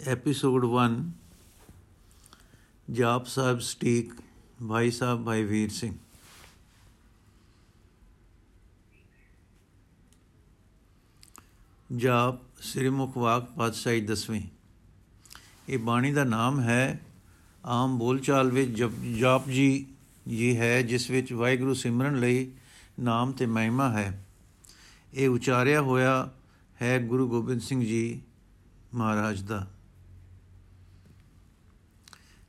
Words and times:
Episode 0.00 0.64
1 0.64 0.94
ਜਾਪ 2.90 3.26
ਸਾਹਿਬ 3.26 3.58
ਸਟੀਕ 3.58 4.14
ਭਾਈ 4.68 4.90
ਸਾਹਿਬ 4.90 5.24
ਭਾਈ 5.24 5.44
ਵੀਰ 5.44 5.70
ਸਿੰਘ 5.70 5.94
ਜਾਪ 11.96 12.38
ਸ੍ਰੀ 12.60 12.88
ਮੁਖ 12.88 13.16
ਵਾਕ 13.16 13.50
ਪਾਤਸ਼ਾਹੀ 13.50 14.00
ਦਸਵੀਂ 14.00 14.42
ਇਹ 15.68 15.78
ਬਾਣੀ 15.78 16.12
ਦਾ 16.12 16.24
ਨਾਮ 16.24 16.60
ਹੈ, 16.60 17.00
ਆਮ 17.64 17.98
ਬੋਲਚਾਲ 17.98 18.50
ਵਿੱਚ 18.50 18.88
ਜਾਪ 19.18 19.48
ਜੀ 19.48 19.86
ਜੀ 20.28 20.56
ਹੈ, 20.56 20.82
ਜਿਸ 20.82 21.10
ਵਿੱਚ 21.10 21.32
ਵਾਹਿਗੁਰੂ 21.32 21.74
ਸਿਮਰਨ 21.74 22.20
ਲਈ 22.20 22.50
ਨਾਮ 23.00 23.32
ਤੇ 23.32 23.46
ਮਹਿਮਾ 23.46 23.90
ਹੈ। 23.90 24.24
ਇਹ 25.14 25.28
ਉਚਾਰਿਆ 25.28 25.80
ਹੋਇਆ 25.80 26.30
ਹੈ 26.82 26.98
ਗੁਰੂ 26.98 27.28
ਗੋਬਿੰਦ 27.28 27.60
ਸਿੰਘ 27.60 27.80
ਜੀ 27.80 28.22
ਮਹਾਰਾਜ 28.94 29.40
ਦਾ। 29.40 29.66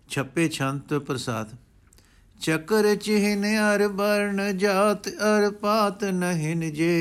ਛੱਪੇ 0.10 0.50
ਛੰਤ 0.50 0.94
ਪ੍ਰਸਾਦ। 0.94 1.56
ਚੱਕਰ 2.42 2.96
ਚਿਹਨ 2.96 3.46
ਅਰ 3.46 3.88
ਬਰਨ 3.88 4.58
ਜਾਤ 4.58 5.08
ਅਰ 5.08 5.52
ਪਾਤ 5.52 6.04
ਨਹਿਨ 6.04 6.74
ਜੇ। 6.74 6.96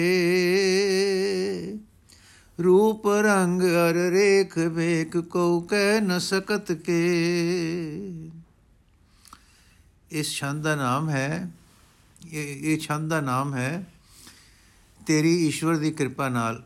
ਰੂਪ 2.64 3.09
ਰੰਗ 3.09 3.62
ਅਰ 3.62 3.95
ਰੇਖ 3.95 4.59
ਵੇਖ 4.59 5.16
ਕੋ 5.16 5.60
ਕਹਿ 5.60 6.00
ਨ 6.00 6.18
ਸਕਤ 6.18 6.72
ਕੇ। 6.72 7.00
ਇਸ 10.10 10.34
ਛੰਦ 10.34 10.62
ਦਾ 10.62 10.76
ਨਾਮ 10.76 11.10
ਹੈ, 11.10 11.50
ਇਹ 12.32 12.73
ਇਹ 12.73 12.78
ਛੰਦ 12.78 13.10
ਦਾ 13.10 13.20
ਨਾਮ 13.20 13.54
ਹੈ, 13.54 13.86
ਤੇਰੀ 15.06 15.46
ਈਸ਼ਵਰ 15.46 15.76
ਦੀ 15.76 15.90
ਕਿਰਪਾ 15.90 16.28
ਨਾਲ। 16.28 16.64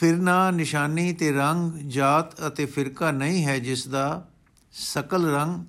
ਫਿਰਨਾ 0.00 0.50
ਨਿਸ਼ਾਨੀ 0.50 1.12
ਤੇ 1.12 1.32
ਰੰਗ, 1.32 1.72
ਜਾਤ 1.72 2.46
ਅਤੇ 2.46 2.66
ਫਿਰਕਾ 2.66 3.10
ਨਹੀਂ 3.10 3.46
ਹੈ 3.46 3.58
ਜਿਸ 3.58 3.88
ਦਾ 3.88 4.28
ਸਕਲ 4.72 5.34
ਰੰਗ 5.34 5.64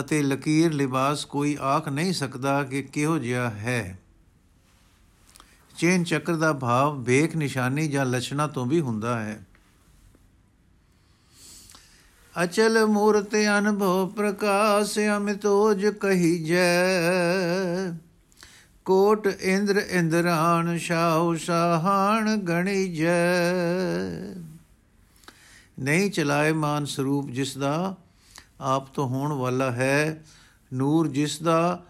ਅਤੇ 0.00 0.22
ਲਕੀਰ 0.22 0.72
ਲਿਬਾਸ 0.72 1.24
ਕੋਈ 1.24 1.58
ਆਖ 1.60 1.88
ਨਹੀਂ 1.88 2.12
ਸਕਦਾ 2.12 2.62
ਕਿ 2.62 2.82
ਕਿਹੋ 2.82 3.18
ਜਿਹਾ 3.18 3.50
ਹੈ। 3.50 3.98
ਚੇਨ 5.78 6.04
ਚੱਕਰ 6.04 6.34
ਦਾ 6.34 6.52
ਭਾਵ 6.52 7.02
ਵੇਖ 7.02 7.36
ਨਿਸ਼ਾਨੀ 7.36 7.88
ਜਾਂ 7.88 8.06
ਲਛਣਾ 8.06 8.46
ਤੋਂ 8.46 8.66
ਵੀ 8.66 8.80
ਹੁੰਦਾ 8.80 9.20
ਹੈ। 9.20 9.46
ਅਚਲ 12.44 12.86
ਮੂਰਤ 12.86 13.34
ਅਨਭਵ 13.58 14.08
ਪ੍ਰਕਾਸ਼ 14.08 14.98
ਅਮਿਤੋਜ 15.16 15.86
ਕਹੀ 15.86 16.44
ਜੈ 16.44 16.92
ਕੋਟ 18.84 19.26
ਇੰਦਰ 19.26 19.82
ਇੰਦਰਾਨ 19.90 20.78
ਸ਼ਾਹੂ 20.78 21.34
ਸ਼ਾਹਾਨ 21.34 22.36
ਗਣੀ 22.36 22.94
ਜੈ। 22.94 23.34
ਨਹੀਂ 25.78 26.10
ਚਲਾਏ 26.10 26.52
ਮਾਨ 26.52 26.84
ਸਰੂਪ 26.84 27.30
ਜਿਸ 27.30 27.58
ਦਾ 27.58 27.96
ਆਪ 28.60 28.94
ਤੋਂ 28.94 29.08
ਹੋਣ 29.08 29.32
ਵਾਲਾ 29.32 29.70
ਹੈ, 29.70 30.24
ਨੂਰ 30.72 31.08
ਜਿਸ 31.08 31.42
ਦਾ 31.42 31.82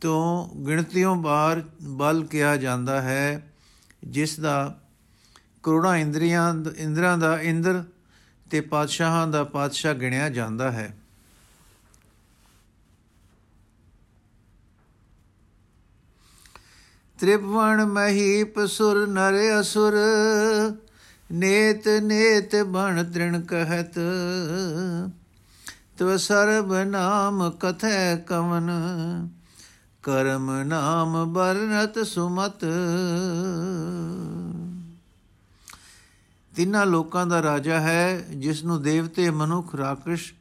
ਤੋਂ 0.00 0.48
ਗਿਣਤੀਆਂ 0.66 1.14
ਬਾਹਰ 1.14 1.62
ਬਲ 1.82 2.24
ਕਿਹਾ 2.24 2.56
ਜਾਂਦਾ 2.56 3.02
ਹੈ, 3.02 3.50
ਜਿਸ 4.04 4.40
ਦਾ 4.40 4.80
ਕਰੋੜਾਂ 5.62 5.96
ਇੰਦਰੀਆਂ, 5.96 6.54
ਇੰਦਰਾਂ 6.76 7.18
ਦਾ 7.18 7.40
ਇੰਦਰ 7.40 7.84
ਤੇ 8.50 8.60
ਪਾਤਸ਼ਾਹਾਂ 8.60 9.26
ਦਾ 9.26 9.44
ਪਾਤਸ਼ਾਹ 9.44 9.94
ਗਿਣਿਆ 9.94 10.28
ਜਾਂਦਾ 10.28 10.70
ਹੈ। 10.70 10.99
ਤ੍ਰਿਭਵਨ 17.20 17.84
ਮਹੀਪ 17.84 18.60
ਸੁਰ 18.66 19.06
ਨਰ 19.06 19.34
ਅਸੁਰ, 19.60 19.92
ਨੇਤ 21.32 21.88
ਨੇਤ 21.88 22.56
ਬਣ 22.56 23.02
ਤ੍ਰਿਣ 23.04 23.40
ਕਹਤ। 23.40 23.98
ਤਵ 25.98 26.16
ਸਰਬ 26.16 26.74
ਨਾਮ 26.74 27.50
ਕਥੈ 27.50 28.16
ਕਵਨ, 28.16 28.70
ਕਰਮ 30.02 30.50
ਨਾਮ 30.62 31.32
ਬਰਨਤ 31.32 31.98
ਸੁਮਤ। 32.06 32.64
ਤਿੰਨਾਂ 36.56 36.86
ਲੋਕਾਂ 36.86 37.26
ਦਾ 37.26 37.42
ਰਾਜਾ 37.42 37.80
ਹੈ 37.80 38.18
ਜਿਸ 38.18 38.64
ਨੂੰ 38.64 38.82
ਦੇਵਤੇ 38.82 39.30
ਮਨੁੱਖ 39.30 39.74
ਰਾਕਸ਼ 39.74 40.32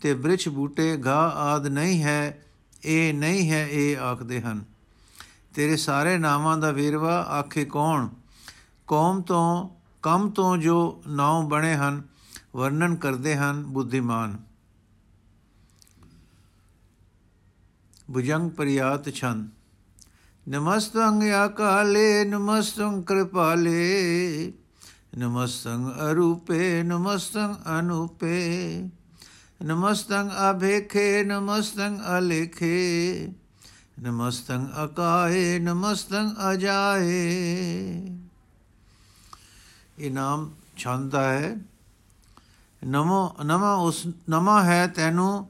ਤੇ 0.00 0.14
ਬ੍ਰਿਛ 0.14 0.48
ਬੂਟੇ 0.48 1.02
ਘਾ 1.06 1.28
ਆਦ 1.28 1.66
ਨਹੀਂ 1.66 2.02
ਹੈ, 2.02 2.44
ਇਹ 2.84 3.14
ਨਹੀਂ 3.14 3.50
ਹੈ, 3.50 3.66
ਇਹ 3.66 3.96
ਆਖਦੇ 3.96 4.40
ਹਨ। 4.40 4.64
ਤੇਰੇ 5.54 5.76
ਸਾਰੇ 5.76 6.18
ਨਾਵਾਂ 6.18 6.58
ਦਾ 6.58 6.70
ਵੇਰਵਾ 6.70 7.22
ਆਖੇ 7.22 7.64
ਕੌਣ? 7.64 8.08
ਕੌਮ 8.86 9.22
ਤੋਂ, 9.22 9.70
ਕੰਮ 10.02 10.30
ਤੋਂ 10.30 10.56
ਜੋ 10.56 11.02
ਨਾਮ 11.08 11.48
ਬਣੇ 11.48 11.74
ਹਨ, 11.74 12.02
ਵਰਣਨ 12.56 12.96
ਕਰਦੇ 12.96 13.36
ਹਨ 13.36 13.64
ਬੁੱਧੀਮਾਨ। 13.64 14.38
ਭੁਜੰਗ 18.14 18.50
ਪ੍ਰਿਆਤ 18.50 19.10
ਛੰਦ। 19.10 19.48
ਨਮਸਤੰ 20.48 21.22
ਆਕਾਲੇ 21.30 22.24
ਨਮਸਤੰ 22.24 23.02
ਕਿਰਪਾਲੇ 23.02 24.52
ਨਮਸਤੰ 25.18 25.92
ਅਰੂਪੇ 26.10 26.82
ਨਮਸਤੰ 26.82 27.54
ਅਨੂਪੇ 27.78 28.82
ਨਮਸਤੰ 29.64 30.30
ਅਭੇਖੇ 30.50 31.24
ਨਮਸਤੰ 31.24 31.98
ਅਲੇਖੇ। 32.18 33.28
ਨਮਸਤੰ 34.01 34.67
ਅਕਾਏ 34.83 35.59
ਨਮਸਤੰ 35.59 36.33
ਅਜਾਏ 36.53 37.21
ਇਹ 39.99 40.11
ਨਾਮ 40.11 40.49
ਛੰਦਾ 40.77 41.23
ਹੈ 41.23 41.55
ਨਮੋ 42.81 43.35
ਨਮਾ 43.45 43.73
ਉਸ 43.73 44.05
ਨਮਾ 44.29 44.63
ਹੈ 44.63 44.85
ਤੈਨੂੰ 44.87 45.47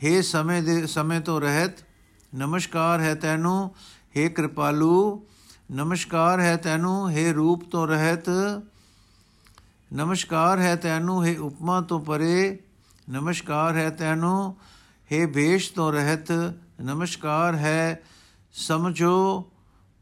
हे 0.00 0.20
ਸਮੇਂ 0.22 0.62
ਦੇ 0.62 0.86
ਸਮੇਂ 0.86 1.20
ਤੋਂ 1.20 1.40
ਰਹਿਤ 1.40 1.84
ਨਮਸਕਾਰ 2.32 3.00
ਹੈ 3.00 3.14
ਤੈਨੂੰ 3.14 3.74
हे 4.16 4.28
ਕਿਰਪਾਲੂ 4.32 5.26
ਨਮਸਕਾਰ 5.70 6.40
ਹੈ 6.40 6.56
ਤੈਨੂੰ 6.56 7.10
हे 7.10 7.32
ਰੂਪ 7.32 7.64
ਤੋਂ 7.70 7.86
ਰਹਿਤ 7.86 8.28
ਨਮਸਕਾਰ 9.92 10.60
ਹੈ 10.60 10.74
ਤੈਨੂੰ 10.76 11.22
हे 11.24 11.36
ਉਪਮਾ 11.38 11.80
ਤੋਂ 11.80 12.00
ਪਰੇ 12.00 12.58
ਨਮਸਕਾਰ 13.10 13.76
ਹੈ 13.76 13.88
ਤੈਨੂੰ 13.90 14.56
हे 15.10 15.26
ਭੇਸ਼ 15.34 15.72
ਤੋਂ 15.72 15.92
ਰਹਿਤ 15.92 16.32
ਨਮਸਕਾਰ 16.81 17.55
ਹੈ, 17.55 18.03
ਸਮਝੋ 18.53 19.51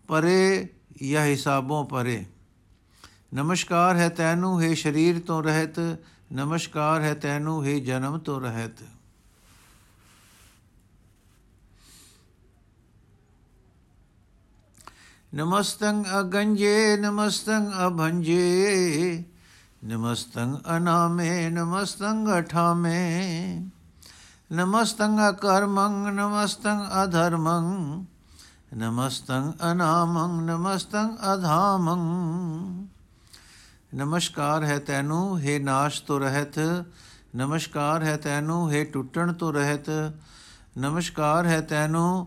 ਪਰੇ 0.08 0.70
ਜਾਂ 1.10 1.26
ਹਿਸਾਬੋਂ 1.26 1.86
ਪਰੇ। 1.86 2.26
ਨਮਸਕਾਰ 3.34 3.96
ਹੈ 3.96 4.10
ਤੈਨੂੰ, 4.10 4.62
ਹੈ 4.62 4.74
ਸਰੀਰ 4.74 5.20
ਤੋਂ 5.20 5.44
ਰਹਿਤ। 5.44 5.80
ਨਮਸਕਾਰ 6.34 7.02
ਹੈ 7.02 7.14
ਤੈਨੂੰ, 7.14 7.66
ਹੈ 7.66 7.80
ਜਨਮ 7.80 8.18
ਤੋਂ 8.18 8.42
ਰਹਿਤ। 8.42 8.84
ਨਮਸਤੰ 15.36 16.04
ਅਗੰਜੇ 16.20 16.98
ਨਮਸਤੰ 16.98 17.72
ਅਭੰਜੇ। 17.88 19.24
ਨਮਸਤੰ 19.86 20.62
ਅਨਾਮੇ 20.78 21.50
ਨਮਸਤੰ 21.50 22.40
ਅਠਾਮੇ। 22.40 23.70
ਨਮਸਤੰ 24.51 25.19
ਅਕਰਮੰ 25.31 26.15
ਨਮਸਤੰ 26.15 26.87
ਅਧਰਮੰ 27.05 28.05
ਨਮਸਤੰ 28.75 29.53
ਅਨਾਮੰ 29.73 30.43
ਨਮਸਤੰ 30.43 31.17
ਅਧਾਮੰ 31.35 32.01
ਨਮਸਕਾਰ 33.95 34.65
ਹੈ 34.65 34.79
ਤੈਨੂੰ 34.79 35.39
हे 35.39 35.61
ਨਾਸ਼ 35.61 36.03
ਤੋਂ 36.03 36.19
ਰਹਿਤ 36.21 36.59
ਨਮਸਕਾਰ 37.37 38.03
ਹੈ 38.03 38.17
ਤੈਨੂੰ 38.17 38.71
हे 38.71 38.85
ਟੁੱਟਣ 38.85 39.33
ਤੋਂ 39.33 39.53
ਰਹਿਤ 39.53 39.91
ਨਮਸਕਾਰ 40.79 41.47
ਹੈ 41.47 41.61
ਤੈਨੂੰ 41.61 42.27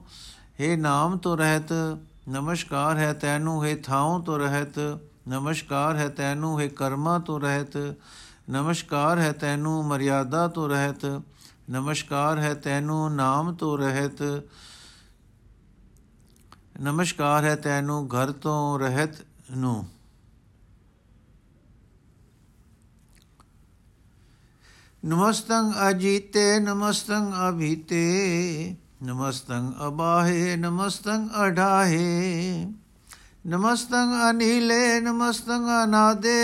हे 0.62 0.78
ਨਾਮ 0.78 1.18
ਤੋਂ 1.18 1.38
ਰਹਿਤ 1.38 1.74
ਨਮਸਕਾਰ 2.30 2.98
ਹੈ 2.98 3.14
ਤੈਨੂੰ 3.14 3.64
हे 3.66 3.76
ਥਾਉ 3.84 4.20
ਤੋਂ 4.22 4.40
ਰਹਿਤ 4.40 4.80
ਨਮਸਕਾਰ 5.28 5.96
ਹੈ 5.96 6.08
ਤੈਨੂੰ 6.10 6.60
हे 6.60 6.70
ਕਰਮਾਂ 6.70 7.20
ਤੋਂ 7.20 7.40
ਰਹਿਤ 7.40 7.78
ਨਮਸਕਾਰ 8.50 9.20
ਹੈ 9.20 9.32
ਤੈਨੂੰ 9.32 9.84
ਮਰਿਆਦਾ 9.86 10.48
ਤੋਂ 10.48 10.70
ਰਹਿਤ 10.70 11.06
ਨਮਸਕਾਰ 11.71 12.39
ਹੈ 12.39 12.55
ਤੈਨੂੰ, 12.55 13.15
ਨਾਮ 13.15 13.55
ਤੋਂ 13.55 13.79
ਰਹਿਤ। 13.79 14.23
ਨਮਸਕਾਰ 16.81 17.45
ਹੈ 17.45 17.57
ਤੈਨੂੰ, 17.57 18.07
ਘਰ 18.07 18.33
ਤੋਂ 18.33 18.79
ਰਹਿਤ 18.79 19.11
ਨੂੰ। 19.57 19.89
ਨਮਸਤੰ 25.05 25.73
ਅਜੀਤੇ 25.91 26.61
ਨਮਸਤੰ 26.61 27.33
ਅਭੀਤੇ। 27.51 28.77
ਨਮਸਤੰ 29.03 29.75
ਅਬਾਹੇ 29.87 30.57
ਨਮਸਤੰ 30.57 31.29
ਅਢਾਹੇ। 31.47 32.67
ਨਮਸਤੰ 33.47 34.31
ਅਨੀਲੇ 34.31 35.01
ਨਮਸਤੰ 35.01 35.85
ਅਨਾਦੇ। 35.85 36.39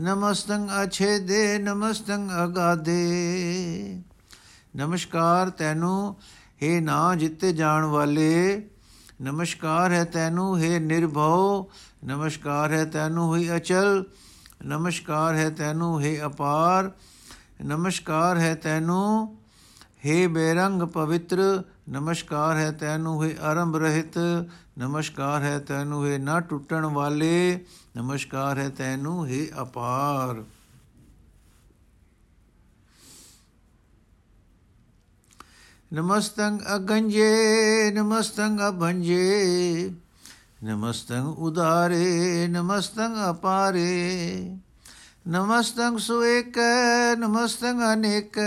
ਨਮਸਤੰ 0.00 0.68
ਅਛੇਦੇ 0.84 1.58
ਨਮਸਤੰ 1.58 2.28
ਅਗਾਦੇ। 2.44 3.02
ਨਮਸਕਾਰ 4.76 5.50
ਤੈਨੂੰ 5.50 6.16
हे 6.62 6.82
ਨਾ 6.82 7.14
ਜਿੱਤੇ 7.14 7.52
ਜਾਣ 7.52 7.84
ਵਾਲੇ। 7.84 8.62
ਨਮਸਕਾਰ 9.22 9.92
ਹੈ 9.92 10.04
ਤੈਨੂੰ 10.04 10.54
हे 10.54 10.80
ਨਿਰਭਉ। 10.80 11.70
ਨਮਸਕਾਰ 12.04 12.72
ਹੈ 12.72 12.84
ਤੈਨੂੰ, 12.84 13.36
ਹੀ 13.36 13.56
ਅਚਲ। 13.56 14.04
ਨਮਸਕਾਰ 14.66 15.34
ਹੈ 15.34 15.50
ਤੈਨੂੰ, 15.50 16.02
ਹੈ 16.02 16.26
ਅਪਾਰ। 16.26 16.92
ਨਮਸਕਾਰ 17.64 18.38
ਹੈ 18.38 18.54
ਤੈਨੂੰ, 18.54 19.36
ਹੈ 20.06 20.28
ਬੇਰੰਗ 20.28 20.82
ਪਵਿੱਤਰ। 20.82 21.62
ਨਮਸਕਾਰ 21.88 22.56
ਹੈ 22.56 22.70
ਤੈਨੂੰ 22.70 23.24
ਹੈ 23.24 23.36
ਆਰੰਭ 23.40 23.76
ਰਹਿਤ, 23.76 24.18
ਨਮਸਕਾਰ 24.78 25.42
ਹੈ 25.42 25.58
ਤੈਨੂੰ 25.58 26.06
ਹੈ 26.06 26.18
ਨਾ 26.18 26.40
ਟੁੱਟਣ 26.40 26.86
ਵਾਲੇ, 26.86 27.64
ਨਮਸਕਾਰ 27.96 28.58
ਹੈ 28.58 28.68
ਤੈਨੂੰ 28.68 29.26
ਹੈ 29.26 29.46
ਅਪਾਰ। 29.62 30.44
ਨਮਸਤੰ 35.92 36.58
ਅਗੰਜੇ 36.76 37.90
ਨਮਸਤੰ 37.90 38.58
ਅਭੰਜੇ 38.68 39.90
ਨਮਸਤੰ 40.64 41.26
ਉਦਾਰੇ 41.38 42.46
ਨਮਸਤੰ 42.48 43.30
ਅਪਾਰੇ। 43.30 44.56
ਨਮਸਤੰ 45.28 45.98
ਸੁਏਕ 45.98 46.58
ਨਮਸਤੰ 47.18 47.92
ਅਨੇਕ 47.92 48.38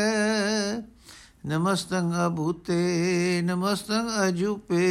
ਨਮਸਤੰ 1.46 2.12
ਅਭੂਤੇ 2.26 3.42
ਨਮਸਤੰ 3.42 4.10
ਅਜੂਪੇ 4.28 4.86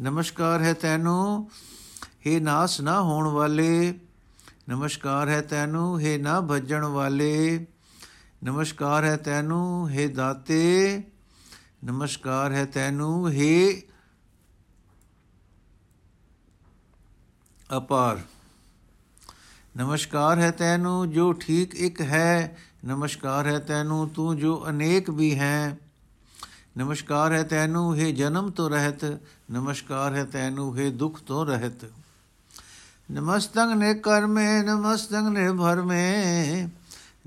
ਨਮਸਕਾਰ 0.00 0.62
ਹੈ 0.62 0.72
ਤੈਨੂੰ 0.74 1.50
हे 2.26 2.40
ਨਾਸ 2.42 2.80
ਨਾ 2.80 3.00
ਹੋਣ 3.00 3.28
ਵਾਲੇ 3.28 3.94
ਨਮਸਕਾਰ 4.68 5.28
ਹੈ 5.28 5.40
ਤੈਨੂੰ 5.42 5.98
हे 6.00 6.18
ਨਾ 6.20 6.40
ਭਜਣ 6.40 6.84
ਵਾਲੇ 6.84 7.66
ਨਮਸਕਾਰ 8.44 9.04
ਹੈ 9.04 9.16
ਤੈਨੂੰ 9.16 9.88
हे 9.90 10.08
ਦਾਤੇ 10.12 11.02
ਨਮਸਕਾਰ 11.84 12.52
ਹੈ 12.52 12.64
ਤੈਨੂੰ 12.64 13.28
हे 13.30 13.82
ਅਪਾਰ 17.70 18.20
ਨਮਸਕਾਰ 19.76 20.38
ਹੈ 20.38 20.50
ਤੈਨੂੰ 20.50 21.10
ਜੋ 21.12 21.32
ਠੀਕ 21.32 21.74
ਇੱਕ 21.74 22.00
ਹੈ 22.00 22.56
ਨਮਸਕਾਰ 22.83 23.47
ਹੈ 23.47 23.57
ਤੈਨੂੰ 23.59 24.07
ਤੂੰ 24.09 24.37
ਜੋ 24.37 24.63
ਅਨੇਕ 24.69 25.09
ਵੀ 25.09 25.37
ਹੈ 25.39 25.77
ਨਮਸਕਾਰ 26.77 27.33
ਹੈ 27.33 27.43
ਤੈਨੂੰ 27.43 27.95
ਹੈ 27.97 28.11
ਜਨਮ 28.11 28.49
ਤੋਂ 28.51 28.69
ਰਹਿਤ 28.69 29.05
ਨਮਸਕਾਰ 29.51 30.15
ਹੈ 30.15 30.23
ਤੈਨੂੰ 30.25 30.77
ਹੈ 30.77 30.89
ਦੁੱਖ 30.89 31.19
ਤੋਂ 31.19 31.45
ਰਹਿਤ 31.45 31.85
ਨਮਸਤੰ 33.11 33.77
ਨੇ 33.77 33.93
ਕਰਮੇ 33.93 34.47
ਨਮਸਤੰ 34.61 35.31
ਨੇ 35.31 35.51
ਭਰਮੇ 35.51 36.67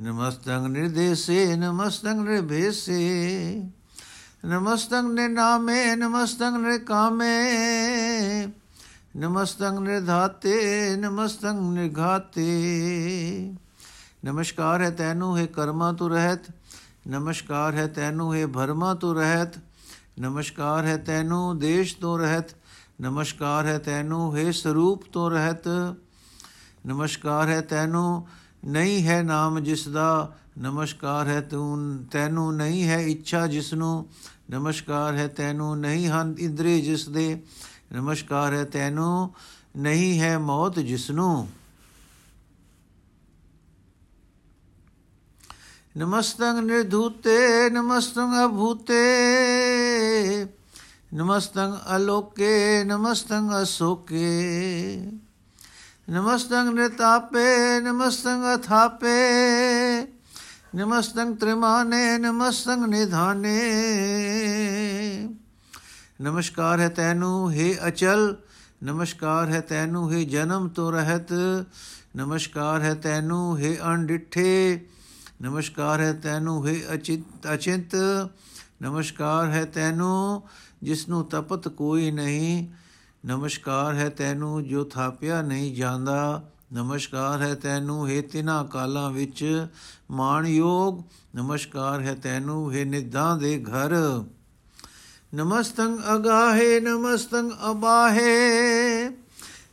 ਨਮਸਤੰ 0.01 0.71
ਨਿਰਦੇਸੇ 0.71 1.57
ਨਮਸਤੰ 1.57 2.25
ਨਿਰਭੇਸੇ 2.25 3.01
ਨਮਸਤੰ 4.45 5.13
ਨੇ 5.15 5.27
ਨਾਮੇ 5.29 5.95
ਨਮਸਤੰ 5.97 6.61
ਨੇ 6.63 6.79
ਕਾਮੇ 6.79 7.35
ਨਮਸਤੰ 9.17 9.83
ਨਿਰਧਾਤੇ 9.83 10.55
ਨਮਸਤੰ 10.97 11.61
ਨਿਰਘਾਤੇ 11.75 12.47
ਨਮਸਕਾਰ 14.25 14.81
ਹੈ 14.81 14.91
ਤੈਨੂੰ, 14.91 15.39
ਹੈ 15.39 15.47
ਕਰਮਾਂ 15.47 15.93
ਤੋਂ 15.93 16.11
ਰਹਿਤ। 16.11 16.41
ਨਮਸਕਾਰ 17.09 17.75
ਹੈ 17.75 17.87
ਤੈਨੂੰ, 17.87 18.35
ਹੈ 18.35 18.47
ਭਰਮਾਂ 18.47 18.95
ਤੋਂ 18.95 19.15
ਰਹਿਤ। 19.15 19.61
ਨਮਸਕਾਰ 20.21 20.87
ਹੈ 20.87 20.97
ਤੈਨੂੰ, 20.97 21.59
ਦੇਸ਼ 21.59 21.97
ਤੋਂ 21.97 22.19
ਰਹਿਤ। 22.19 22.45
ਨਮਸਕਾਰ 23.01 23.67
ਹੈ 23.67 23.79
ਤੈਨੂੰ, 23.79 24.37
ਹੈ 24.37 24.51
ਸਰੂਪ 24.51 25.03
ਤੋਂ 25.13 25.31
ਰਹਿਤ। 25.31 25.69
ਨਮਸਕਾਰ 26.87 27.49
ਹੈ 27.49 27.61
ਤੈਨੂੰ, 27.61 28.27
ਨਹੀਂ 28.65 29.07
ਹੈ 29.07 29.23
ਨਾਮ 29.23 29.61
ਜਿਸ 29.61 29.89
ਦਾ। 29.89 30.37
ਨਮਸਕਾਰ 30.59 31.29
ਹੈ 31.29 31.41
ਤੂੰ, 31.41 32.05
ਤੈਨੂੰ 32.11 32.57
ਨਹੀਂ 32.57 32.89
ਹੈ 32.89 33.01
ਇੱਛਾ 33.01 33.47
ਜਿਸ 33.47 33.75
ਨੂੰ। 33.75 34.09
ਨਮਸਕਾਰ 34.51 35.17
ਹੈ 35.17 35.29
ਤੈਨੂੰ, 35.29 35.79
ਨਹੀਂ 35.79 36.09
ਹਨ 36.09 36.35
ਇੰਦਰੀ 36.39 36.81
ਜਿਸ 36.81 37.09
ਦੇ। 37.09 37.43
ਨਮਸਕਾਰ 37.93 38.55
ਹੈ 38.55 38.65
ਤੈਨੂੰ, 38.65 39.35
ਨਹੀਂ 39.77 40.21
ਹੈ 40.21 40.39
ਮੌਤ 40.39 40.79
ਜਿਸ 40.79 41.11
ਨੂੰ। 41.11 41.49
ਨਮਸਤੰ 45.97 46.65
ਨਿਰਧੂਤੇ 46.65 47.71
ਨਮਸਤੰ 47.71 48.47
ਅਭੂਤੇ 48.47 49.03
ਨਮਸਤੰ 51.15 51.79
ਅਲੋਕੇ 51.97 52.85
ਨਮਸਤੰ 52.85 53.63
ਅਸੋਕੇ 53.63 54.31
ਨਮਸਤੰ 56.11 56.75
ਨਿਤਾਪੇ 56.75 57.81
ਨਮਸਤੰ 57.81 58.55
ਅਥਾਪੇ 58.55 59.15
ਨਮਸਤੰ 60.75 61.35
ਤ੍ਰਿਮਾਨੇ 61.35 62.19
ਨਮਸਤੰ 62.19 62.89
ਨਿਧਾਨੇ। 62.89 63.61
ਨਮਸਕਾਰ 66.23 66.81
ਹੈ 66.81 66.89
ਤੈਨੂੰ, 66.89 67.53
ਹੈ 67.53 67.89
ਅਚਲ, 67.89 68.37
ਨਮਸਕਾਰ 68.85 69.49
ਹੈ 69.49 69.61
ਤੈਨੂੰ, 69.61 70.13
ਹੈ 70.13 70.25
ਜਨਮ 70.25 70.69
ਤੋਂ 70.69 70.93
ਰਹਿਤ, 70.93 71.33
ਨਮਸਕਾਰ 72.17 72.83
ਹੈ 72.83 72.95
ਤੈਨੂੰ, 72.95 73.59
ਹੈ 73.59 73.77
ਅਣਡਿੱਠੇ 73.87 74.87
ਨਮਸਕਾਰ 75.43 76.01
ਹੈ 76.01 76.13
ਤੈਨੂੰ, 76.13 76.67
ਹੈ 76.67 76.75
ਅਚਿਤ, 76.95 77.55
ਅਚਿੰਤ, 77.55 77.95
ਨਮਸਕਾਰ 78.83 79.51
ਹੈ 79.51 79.65
ਤੈਨੂੰ 79.65 80.43
ਜਿਸ 80.83 81.09
ਨੂੰ 81.09 81.25
ਤਪਤ 81.25 81.69
ਕੋਈ 81.69 82.11
ਨਹੀਂ। 82.11 82.69
ਨਮਸਕਾਰ 83.27 83.95
ਹੈ 83.95 84.09
ਤੈਨੂੰ, 84.09 84.65
ਜੋ 84.65 84.85
ਥਾਪਿਆ 84.85 85.43
ਨਹੀਂ 85.43 85.75
ਜਾਂਦਾ। 85.75 86.51
ਨਮਸਕਾਰ 86.73 87.43
ਹੈ 87.43 87.55
ਤੈਨੂੰ, 87.55 88.09
ਹੈ 88.09 88.21
ਤਿਨਾ 88.21 88.63
ਕਾਲਾਂ 88.63 89.11
ਵਿੱਚ 89.11 89.67
ਮਾਣ 90.11 90.47
ਯੋਗ 90.47 91.03
ਨਮਸਕਾਰ 91.35 92.03
ਹੈ 92.03 92.15
ਤੈਨੂੰ, 92.15 92.75
ਹੈ 92.75 92.85
ਨਿਦਾਂ 92.85 93.37
ਦੇ 93.37 93.65
ਘਰ। 93.65 94.25
ਨਮਸਤੰ 95.35 95.99
ਅਗਾਹੇ 96.15 96.81
ਨਮਸਤੰ 96.81 97.51
ਅਬਾਹੇ। 97.71 99.09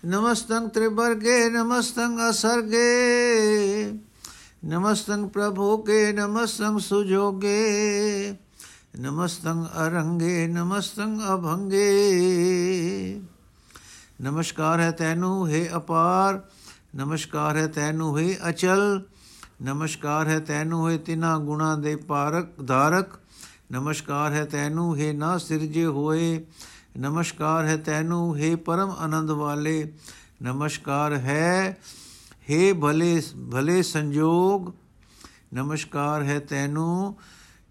ਨਮਸਤੰ 0.05 0.69
ਤ੍ਰਿਵਰਗੇ 0.69 1.49
ਨਮਸਤੰ 1.49 2.29
ਅਸਰਗੇ। 2.29 2.91
ਨਮਸਤੰ 4.63 5.27
ਪ੍ਰਭੂ 5.27 5.77
ਕੇ 5.77 6.11
ਨਮਸਤੰ 6.13 6.77
ਸੁਜੋਗੇ 6.79 8.35
ਨਮਸਤੰ 8.99 9.65
ਅਰੰਗੇ 9.85 10.47
ਨਮਸਤੰ 10.47 11.19
ਅਭੰਗੇ 11.33 13.21
ਨਮਸਕਾਰ 14.21 14.79
ਹੈ 14.79 14.91
ਤੈਨੂੰ 14.91 15.47
ਹੈ 15.49 15.67
ਅਪਾਰ 15.77 16.41
ਨਮਸਕਾਰ 16.95 17.57
ਹੈ 17.57 17.67
ਤੈਨੂੰ 17.67 18.17
ਹੈ 18.19 18.25
ਅਚਲ 18.49 19.01
ਨਮਸਕਾਰ 19.61 20.27
ਹੈ 20.27 20.39
ਤੈਨੂੰ 20.39 20.89
ਹੈ 20.89 20.97
ਤਿਨਾ 20.97 21.37
ਗੁਣਾ 21.37 21.75
ਦੇ 21.75 21.95
ਪਾਰਕ 21.95 22.49
ਧਾਰਕ 22.65 23.17
ਨਮਸਕਾਰ 23.71 24.33
ਹੈ 24.33 24.43
ਤੈਨੂੰ 24.45 24.97
ਹੈ 24.99 25.11
ਨਾ 25.13 25.37
ਸਿਰਜੇ 25.37 25.85
ਹੋਏ 25.85 26.45
ਨਮਸਕਾਰ 26.97 27.65
ਹੈ 27.65 27.77
ਤੈਨੂੰ 27.77 28.37
ਹੈ 28.37 28.55
ਪਰਮ 28.55 28.91
ਆਨੰਦ 28.99 29.31
ਵਾਲੇ 29.31 29.91
ਨਮਸਕਾਰ 30.41 31.13
ਹੈ 31.17 31.77
हे 32.48 32.74
ਭਲੇ 32.80 33.20
ਭਲੇ 33.52 33.82
ਸੰਜੋਗ 33.82 34.72
ਨਮਸਕਾਰ 35.52 36.22
ਹੈ 36.22 36.38
ਤੈਨੂੰ 36.40 37.16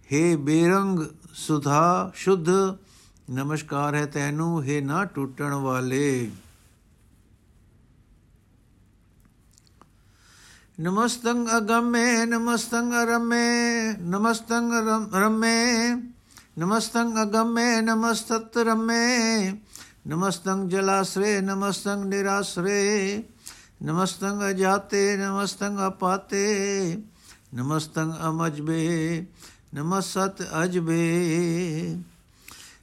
हे 0.10 0.24
ਬੇਰੰਗ 0.38 1.00
ਸੁਧਾ 1.36 2.12
ਸ਼ੁੱਧ 2.16 2.50
ਨਮਸਕਾਰ 3.30 3.96
ਹੈ 3.96 4.06
ਤੈਨੂੰ 4.06 4.64
हे 4.64 4.82
ਨਾ 4.82 5.04
ਟੁੱਟਣ 5.06 5.54
ਵਾਲੇ 5.54 6.32
ਨਮਸਤੰ 10.80 11.46
ਅਗਮੇ 11.58 12.26
ਨਮਸਤੰ 12.26 12.92
ਅਰਮੇ 13.04 13.46
ਨਮਸਤੰ 14.02 14.72
ਰਮੇ 15.16 15.56
ਨਮਸਤੰ 16.58 17.22
ਅਗਮੇ 17.22 17.82
ਨਮਸਤਤ 17.82 18.58
ਰਮੇ 18.58 19.52
ਨਮਸਤੰ 20.08 20.68
ਜਲਾਸਰੇ 20.70 21.40
ਨਮਸਤੰ 21.42 22.06
ਨਿਰਾਸਰੇ 22.08 23.24
ਨਮਸਤੰ 23.83 24.51
ਅਜਾਤੇ 24.51 25.17
ਨਮਸਤੰ 25.17 25.89
ਅਪਾਤੇ 25.89 27.03
ਨਮਸਤੰ 27.55 28.13
ਅਮਜਬੇ, 28.29 29.27
ਨਮਸਤ 29.75 30.43
ਅਜਬੇ। 30.65 31.97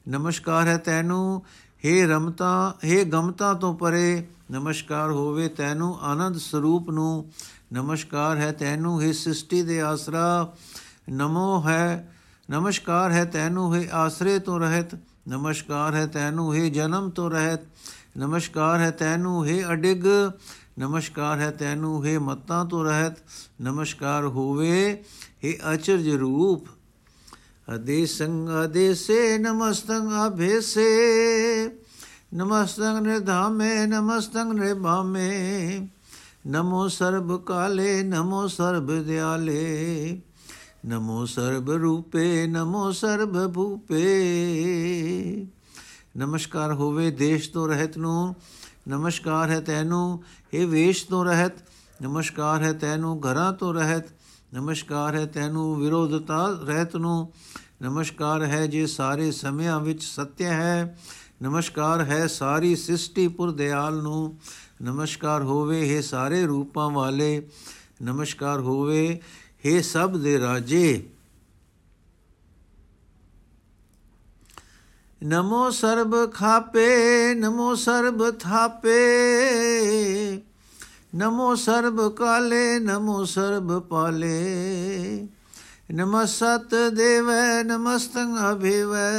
ਨਮਸਕਾਰ 0.10 0.68
ਹੈ 0.68 0.78
ਤੈਨੂੰ 0.78 1.44
हे 1.86 2.08
ਰਮਤਾ 2.08 2.78
हे 2.86 3.06
ਗਮਤਾ 3.06 3.54
ਤੋਂ 3.54 3.78
ਪਰੇ, 3.78 4.28
ਨਮਸਕਾਰ 4.52 5.12
ਹੋਵੇ 5.12 5.48
ਤੈਨੂੰ 5.48 6.00
ਆਨੰਦ 6.02 6.38
ਸਰੂਪ 6.38 6.90
ਨੂੰ। 6.90 7.32
ਨਮਸਕਾਰ 7.74 8.38
ਹੈ 8.38 8.52
ਤੈਨੂੰ, 8.52 9.02
ਹੈ 9.02 9.12
ਸ੍ਰਿਸ਼ਟੀ 9.12 9.62
ਦੇ 9.62 9.82
ਆਸਰਾ, 9.82 10.54
ਨਮੋ 11.10 11.64
ਹੈ, 11.68 12.14
ਨਮਸਕਾਰ 12.52 13.12
ਹੈ 13.12 13.26
ਤੈਨੂੰ, 13.26 13.76
ਹੈ 13.76 13.88
ਆਸਰੇ 13.92 14.40
ਤੋਂ 14.40 14.60
ਰਹਿਤ। 14.60 14.96
ਨਮਸਕਾਰ 15.28 15.96
ਹੈ 15.96 16.06
ਤੈਨੂੰ, 16.06 16.56
ਹੈ 16.56 16.70
ਜਨਮ 16.70 17.10
ਤੋਂ 17.10 17.32
ਰਹਿਤ। 17.32 17.60
ਨਮਸਕਾਰ 18.18 18.80
ਹੈ 18.80 18.92
ਤੈਨੂੰ, 18.92 19.48
ਹੈ 19.48 19.74
ਅਡਿਗ। 19.74 20.06
ਨਮਸਕਾਰ 20.80 21.40
ਹੈ 21.40 21.52
ਤੈਨੂੰ, 21.52 22.06
ਹੈ 22.06 22.20
ਮਤਾਂ 22.20 22.66
ਤੋਂ 22.66 22.86
ਰਹਿਤ, 22.86 23.14
ਨਮਸਕਾਰ 23.62 24.26
ਹੋਵੇ, 24.26 25.04
ਹੈ 25.46 25.74
ਅਚਰਜ 25.74 26.10
ਰੂਪ। 26.10 26.68
ਅਦੇਸੰ 27.76 28.48
ਅਦੇਸੇ 28.66 29.38
ਨਮਸਤੰ 29.38 30.28
ਅਭੇਸੇ 30.28 30.88
ਨਮਸਤੰ 32.34 33.04
ਨਿਰਧਾਮੇ 33.04 33.86
ਨਮਸਤੰ 33.86 34.56
ਨਿਰਭਾਮੇ 34.56 35.30
ਨਮੋ 36.48 36.88
ਸਰਬ 36.88 37.44
ਕਾਲੇ, 37.44 38.04
ਨਮੋ 38.04 38.48
ਸਰਬ 38.48 39.04
ਦਿਆਲੇ। 39.04 40.22
ਨਮੋ 40.86 41.26
ਸਰਬ 41.26 41.72
ਰੂਪੇ, 41.72 42.48
ਨਮੋ 42.48 42.92
ਸਰਬ 42.92 43.54
ਭੂਪੇ। 43.54 44.06
ਨਮਸਕਾਰ 46.18 46.74
ਹੋਵੇ 46.74 47.12
ਦੇਸ਼ 47.12 47.50
ਤੋਂ 47.50 47.68
ਰਹਿਤ 47.68 47.98
ਨੂੰ 47.98 48.36
ਨਮਸਕਾਰ 48.88 49.50
ਹੈ 49.50 49.60
ਤੈਨੂੰ 49.60 50.24
ਇਹ 50.54 50.68
ਵੇਸ਼ 50.68 51.06
ਤੋਂ 51.06 51.26
ਰਹਿਤ, 51.26 51.54
ਨਮਸਕਾਰ 52.02 52.64
ਹੈ 52.64 52.74
ਤੈਨੂੰ, 52.74 53.22
ਘਰਾਂ 53.22 53.54
ਤੋਂ 53.54 53.74
ਰਹਿਤ, 53.74 54.04
ਨਮਸਕਾਰ 54.54 55.16
ਹੈ 55.16 55.26
ਤੈਨੂੰ, 55.26 55.76
ਵਿਰੋਧਤਾ 55.76 56.60
ਰਹਿਤ 56.64 56.96
ਨੂੰ, 56.96 57.34
ਨਮਸਕਾਰ 57.82 58.44
ਹੈ 58.44 58.68
ਜੇ 58.68 58.86
ਸਾਰੇ 58.86 59.32
ਸਮਿਆਂ 59.32 59.80
ਵਿੱਚ 59.80 60.04
ਸਤਿ 60.04 60.46
ਹੈ, 60.46 60.98
ਨਮਸਕਾਰ 61.42 62.06
ਹੈ 62.06 62.28
ਸਾਰੀ 62.28 62.76
ਸ੍ਰਿਸ਼ਟੀ 62.76 63.28
ਪੁਰ 63.28 63.52
ਦਿਆਲ 63.52 64.02
ਨੂੰ, 64.02 64.38
ਨਮਸਕਾਰ 64.82 65.44
ਹੋਵੇ 65.44 65.98
ਇਹ 65.98 66.02
ਸਾਰੇ 66.02 66.46
ਰੂਪਾਂ 66.46 66.90
ਵਾਲੇ, 66.90 67.48
ਨਮਸਕਾਰ 68.02 68.60
ਹੋਵੇ 68.60 69.22
हे 69.68 69.84
ਸਭ 69.84 70.18
ਦੇ 70.18 70.40
ਰਾਜੇ। 70.40 71.10
ਨਮੋ 75.24 75.70
ਸਰਬ 75.70 76.34
ਖਾਪੇ, 76.34 76.88
ਨਮੋ 77.34 77.76
ਸਰਬ 77.76 78.40
ਥਾਪੇ। 78.40 79.12
ਨਮੋ 81.16 81.56
ਸਰਬ 81.56 82.16
ਕਾਲੇ, 82.16 82.80
ਨਮੋ 82.80 83.26
ਸਰਬ 83.26 83.80
ਪਾਲੇ। 83.80 84.48
ਨਮਸਤ 85.94 86.76
ਦੇਵੈ, 86.94 87.64
ਨਮਸਤੰ 87.64 88.54
ਅਭਿਵੈ। 88.54 89.12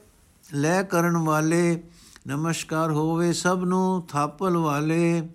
ਲੈ 0.55 0.83
ਕਰਨ 0.83 1.17
ਵਾਲੇ। 1.17 1.83
ਨਮਸਕਾਰ 2.29 2.91
ਹੋਵੇ 2.91 3.33
ਸਭ 3.33 3.63
ਨੂੰ, 3.65 4.07
ਥਾਪਲ 4.07 4.57
ਵਾਲੇ। 4.57 5.29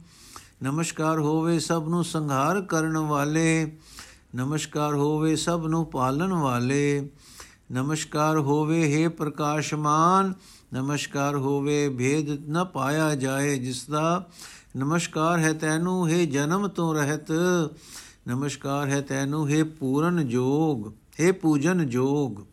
ਨਮਸਕਾਰ 0.63 1.20
ਹੋਵੇ 1.20 1.60
ਸਭ 1.60 1.88
ਨੂੰ 1.88 2.03
ਸੰਘਾਰ 2.03 2.62
ਕਰਨ 2.62 2.98
ਵਾਲੇ, 2.98 3.77
ਨਮਸਕਾਰ 4.36 4.94
ਹੋਵੇ 4.94 5.36
ਸਭ 5.36 5.65
ਨੂੰ 5.65 5.86
ਪਾਲਣ 5.86 6.34
ਵਾਲੇ, 6.34 7.10
ਨਮਸਕਾਰ 7.72 8.38
ਹੋਵੇ 8.38 8.82
हे 8.84 9.12
ਪ੍ਰਕਾਸ਼ਮਾਨ, 9.12 10.34
ਨਮਸਕਾਰ 10.74 11.36
ਹੋਵੇ 11.36 11.89
ਭੇਦ 11.89 12.50
ਨ 12.50 12.63
ਪਾਇਆ 12.63 13.15
ਜਾਏ 13.15 13.58
ਜਿਸ 13.58 13.89
ਦਾ, 13.89 14.30
ਨਮਸਕਾਰ 14.77 15.39
ਹੈ 15.39 15.53
ਤੈਨੂੰ 15.53 16.10
ਹੈ 16.10 16.25
ਜਨਮ 16.25 16.68
ਤੋਂ 16.68 16.96
ਰਹਿਤ, 16.96 17.32
ਨਮਸਕਾਰ 18.27 18.89
ਹੈ 18.89 19.01
ਤੈਨੂੰ 19.01 19.50
ਹੈ 19.50 19.63
ਪੂਰਨ 19.63 20.27
ਜੋਗ, 20.27 20.91
ਹੈ 21.20 21.32
ਪੂਜਨ 21.32 21.89
ਜੋਗ। 21.89 22.50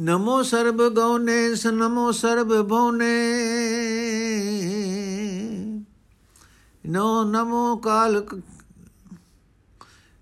ਨਮੋ 0.00 0.42
ਸਰਬ 0.42 0.88
ਗਉਨੇ, 0.88 1.54
ਸ 1.54 1.66
ਨਮੋ 1.66 2.12
ਸਰਬ 2.12 2.68
ਭਉਨੇ। 2.68 3.30
ਨੋ 6.86 7.24
ਨਮੋ 7.24 7.76
ਕਾਲ 7.76 8.26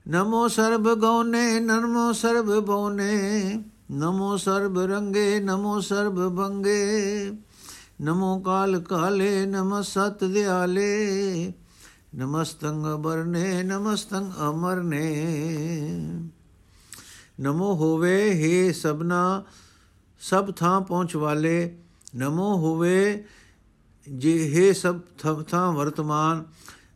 ਨਮੋ 0.08 0.48
ਸਰਬ 0.48 0.94
ਗਉਨੇ, 0.94 1.60
ਨਮੋ 1.60 2.12
ਸਰਬ 2.12 2.66
ਭਉਨੇ। 2.66 3.52
ਨਮੋ 3.90 4.36
ਸਰਬ 4.36 4.78
ਰੰਗੇ, 4.78 5.40
ਨਮੋ 5.40 5.80
ਸਰਬ 5.80 6.36
ਭੰਗੇ। 6.36 7.32
ਨਮੋ 8.02 8.38
ਕਾਲ 8.40 8.80
ਕਾਲੇ, 8.80 9.46
ਨਮ 9.46 9.82
ਸਤ 9.82 10.24
ਦਿਆਲੇ। 10.24 11.52
ਨਮਸਤੰ 12.16 12.94
ਅਬਰਨੇ 12.94 13.62
ਨਮਸਤੰ 13.62 14.32
ਅਮਰਨੇ। 14.50 15.26
ਨਮੋ 17.40 17.74
ਹੋਵੇ 17.74 18.30
हे 18.30 18.74
ਸਭਨਾ 18.74 19.42
ਸਭ 20.22 20.50
ਥਾਂ 20.50 20.80
ਪਹੁੰਚ 20.80 21.16
ਵਾਲੇ 21.16 21.76
ਨਮੋ 22.16 22.56
ਹੋਵੇ 22.56 23.24
ਜੇ 24.08 24.34
हे 24.54 24.74
ਸਭ 24.74 25.00
ਥਾਂ 25.42 25.72
ਵਰਤਮਾਨ, 25.72 26.44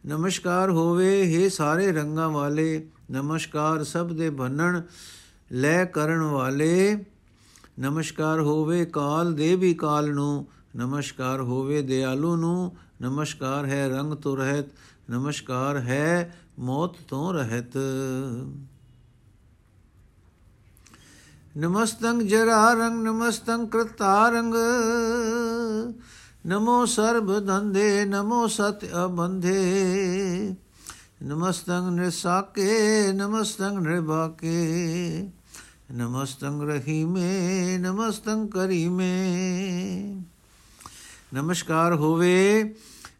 ਨਮਸਕਾਰ 0.06 0.70
ਹੋਵੇ 0.70 1.10
हे 1.34 1.50
ਸਾਰੇ 1.50 1.92
ਰੰਗਾਂ 1.92 2.28
ਵਾਲੇ, 2.30 2.88
ਨਮਸਕਾਰ 3.10 3.84
ਸਭ 3.84 4.12
ਦੇ 4.12 4.30
ਬੰਨਣ 4.30 4.82
ਲੈ 5.52 5.84
ਕਰਨ 5.84 6.20
ਵਾਲੇ। 6.20 7.04
ਨਮਸਕਾਰ 7.80 8.40
ਹੋਵੇ 8.40 8.84
ਕਾਲ 8.84 9.34
ਦੇ 9.34 9.56
ਵੀ 9.56 9.74
ਕਾਲ 9.74 10.14
ਨੂੰ, 10.14 10.46
ਨਮਸਕਾਰ 10.76 11.40
ਹੋਵੇ 11.40 11.82
ਦਿਆਲੂ 11.82 12.36
ਨੂੰ, 12.36 12.76
ਨਮਸਕਾਰ 13.02 13.66
ਹੈ 13.66 13.88
ਰੰਗ 13.88 14.12
ਤੋਂ 14.12 14.36
ਰਹਿਤ, 14.36 14.66
ਨਮਸਕਾਰ 15.10 15.76
ਹੈ 15.76 16.36
ਮੌਤ 16.58 16.96
ਤੋਂ 17.08 17.34
ਰਹਿਤ। 17.34 17.78
ਨਮਸਤੰ 21.56 22.26
ਜਰਾਰੰਗ 22.26 23.02
ਨਮਸਤੰ 23.02 23.66
ਕ੍ਰਤਾਰੰਗ 23.66 24.54
ਨਮੋ 26.46 26.84
ਸਰਬ 26.86 27.46
ਧੰਦੇ 27.46 28.04
ਨਮੋ 28.04 28.46
ਸਤ 28.46 28.84
ਅਬੰਧੇ 29.04 29.76
ਨਮਸਤੰ 31.22 31.96
ਨਿਸਾਕੇ 31.96 32.72
ਨਮਸਤੰ 33.12 33.82
ਨਿਰਭਾਕੇ। 33.82 35.28
ਨਮਸਤੰ 35.92 36.62
ਰਹੀਮੇ 36.62 37.78
ਨਮਸਤੰ 37.78 38.46
ਕਰੀਮੇ। 38.46 39.36
ਨਮਸਕਾਰ 41.34 41.94
ਹੋਵੇ 41.94 42.74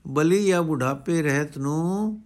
ਬਲੀ 0.07 0.47
ਜਾਂ 0.47 0.63
ਬੁਢਾਪੇ 0.63 1.23
ਰਹਿਤ 1.23 1.59
ਨੂੰ। 1.59 2.23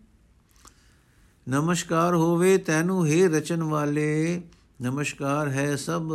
ਨਮਸਕਾਰ 1.49 2.15
ਹੋਵੇ 2.15 2.59
ਤੈਨੂੰ, 2.59 3.07
ਹੀ 3.07 3.27
ਰਚਨ 3.27 3.63
ਵਾਲੇ। 3.63 4.43
ਨਮਸਕਾਰ 4.82 5.50
ਹੈ 5.50 5.76
ਸਭ 5.76 6.12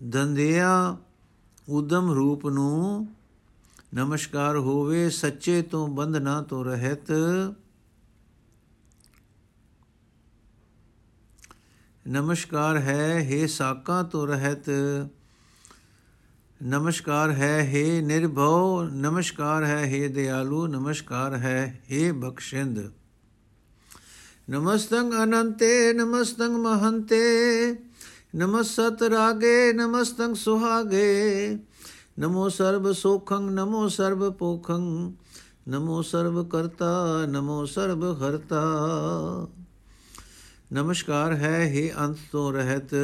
ਦੰਦਿਆਂ 0.00 0.96
ਉਦਮ 1.68 2.10
ਰੂਪ 2.10 2.46
ਨੂੰ 2.46 3.06
ਨਮਸਕਾਰ 3.94 4.56
ਹੋਵੇ 4.56 5.08
ਸੱਚੇ 5.10 5.60
ਤੋਂ 5.62 5.86
ਬੰਧਨਾ 5.88 6.40
ਤੋਂ 6.42 6.64
ਰਹਿਤ 6.64 7.12
ਨਮਸਕਾਰ 12.06 12.76
ਹੈ 12.78 13.28
हे 13.30 13.46
ਸਾਕਾਂ 13.48 14.02
ਤੋਂ 14.04 14.26
ਰਹਿਤ 14.26 14.68
ਨਮਸਕਾਰ 16.60 17.30
ਹੈ 17.30 17.56
हे 17.72 18.02
ਨਿਰਭਉ 18.02 18.82
ਨਮਸਕਾਰ 18.82 19.64
ਹੈ 19.64 19.82
हे 19.84 20.08
ਦਿਆਲੂ 20.12 20.66
ਨਮਸਕਾਰ 20.66 21.34
ਹੈ 21.36 21.82
हे 21.90 22.12
ਬਖਸ਼ਿੰਦ 22.12 22.78
ਨਮਸਤੰ 24.50 25.10
ਅਨੰਤੇ 25.22 25.92
ਨਮਸਤੰ 25.92 26.56
ਮਹੰਤੇ 26.58 27.22
ਨਮਸਤ 28.34 29.02
ਰਾਗੇ 29.02 29.72
ਨਮਸਤੰ 29.72 30.34
ਸੁਹਾਗੇ 30.34 31.58
ਨਮੋ 32.18 32.48
ਸਰਬ 32.48 32.92
ਸੋਖੰ 32.92 33.50
ਨਮੋ 33.52 33.88
ਸਰਬ 33.88 34.30
ਪੋਖੰ 34.30 35.12
ਨਮੋ 35.68 36.02
ਸਰਬ 36.02 36.48
ਕਰਤਾ 36.48 37.26
ਨਮੋ 37.28 37.64
ਸਰਬ 37.66 38.04
ਹਰਤਾ 38.22 38.62
ਨਮਸਕਾਰ 40.72 41.32
ਹੈ 41.32 41.58
हे 41.72 41.90
ਅੰਤ 41.98 42.18
ਤੋਂ 42.32 42.52
ਰਹਿਤ 42.52 42.94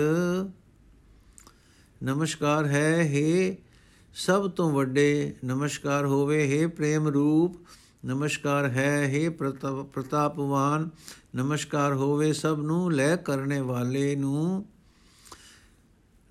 ਨਮਸਕਾਰ 2.03 2.67
ਹੈ 2.67 3.11
हे 3.15 3.57
ਸਭ 4.15 4.51
ਤੋਂ 4.51 4.71
ਵੱਡੇ 4.71 5.35
ਨਮਸਕਾਰ 5.45 6.07
ਹੋਵੇ 6.07 6.47
हे 6.47 6.71
ਪ੍ਰੇਮ 6.71 7.09
ਰੂਪ 7.09 7.57
ਨਮਸਕਾਰ 8.06 8.66
ਹੈ 8.66 9.12
हे 9.14 9.32
ਪ੍ਰਤਾਪਵਾਨ, 9.94 10.90
ਨਮਸਕਾਰ 11.36 11.94
ਹੋਵੇ 11.94 12.34
ਸਭ 12.34 12.60
ਨੂੰ, 12.62 12.92
ਲੈ 12.92 13.16
ਕਰਨੇ 13.16 13.62
ਵਾਲੇ 13.62 14.16
ਨੂੰ। 14.16 14.66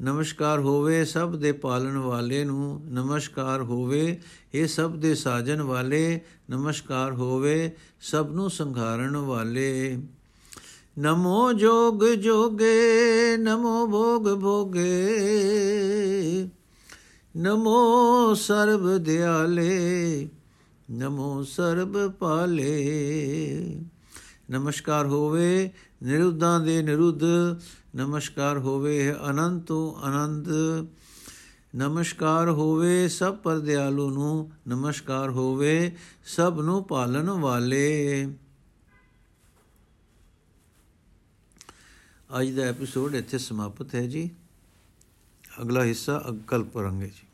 ਨਮਸਕਾਰ 0.02 0.58
ਹੋਵੇ 0.58 1.04
ਸਭ 1.04 1.36
ਦੇ 1.36 1.52
ਪਾਲਣ 1.52 1.96
ਵਾਲੇ 1.96 2.44
ਨੂੰ, 2.44 2.80
ਨਮਸਕਾਰ 2.84 3.62
ਹੋਵੇ 3.62 4.20
ਇਹ 4.54 4.66
ਸਭ 4.66 4.96
ਦੇ 4.96 5.14
ਸਾਜਣ 5.14 5.62
ਵਾਲੇ, 5.62 6.20
ਨਮਸਕਾਰ 6.50 7.12
ਹੋਵੇ 7.12 7.76
ਸਭ 8.00 8.28
ਨੂੰ 8.30 8.50
ਸੰਘਾਰਨ 8.50 9.16
ਵਾਲੇ। 9.16 10.02
ਨਮੋ 10.98 11.52
ਜੋਗ 11.52 12.04
ਜੋਗੇ, 12.04 13.36
ਨਮੋ 13.36 13.86
ਭੋਗ 13.86 14.40
ਭੋਗੇ। 14.40 15.18
ਨਮੋ 17.36 18.34
ਸਰਬ 18.34 18.98
ਦਿਆਲੇ 18.98 20.28
ਨਮੋ 20.90 21.44
ਸਰਬ 21.44 22.12
ਪਾਲੇ। 22.12 23.80
ਨਮਸਕਾਰ 24.50 25.06
ਹੋਵੇ 25.06 25.70
ਨਿਰੁੱਧਾਂ 26.02 26.60
ਦੇ 26.60 26.82
ਨਿਰੁੱਧ, 26.82 27.22
ਨਮਸਕਾਰ 27.96 28.58
ਹੋਵੇ 28.58 29.14
ਅਨੰਤੋ 29.30 30.00
ਅਨੰਦ 30.06 30.48
ਨਮਸਕਾਰ 31.76 32.48
ਹੋਵੇ 32.48 33.08
ਸਭ 33.08 33.36
ਪਰ 33.36 33.58
ਦਿਆਲੂ 33.58 34.10
ਨੂੰ, 34.10 34.50
ਨਮਸਕਾਰ 34.68 35.30
ਹੋਵੇ 35.30 35.96
ਸਭ 36.26 36.60
ਨੂੰ 36.64 36.84
ਪਾਲਣ 36.84 37.30
ਵਾਲੇ। 37.30 38.28
ਅੱਜ 42.40 42.50
ਦਾ 42.50 42.62
ਐਪੀਸੋਡ 42.62 43.14
ਇੱਥੇ 43.14 43.38
ਸਮਾਪਤ 43.38 43.94
ਹੈ 43.94 44.06
ਜੀ। 44.06 44.30
ਅਗਲਾ 45.62 45.84
ਹਿੱਸਾ 45.84 46.34
ਕੱਲ 46.46 46.64
ਪੜਾਂਗੇ 46.64 47.06
ਜੀ। 47.06 47.25